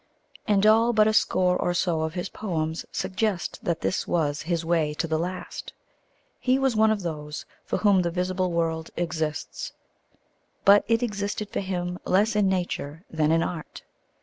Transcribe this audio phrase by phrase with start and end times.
[0.47, 4.65] And all but a score or so of his poems suggest that this was his
[4.65, 5.73] way to the last.
[6.39, 9.73] He was one of those for whom the visible world exists.
[10.65, 13.83] But it existed for him less in nature than in art.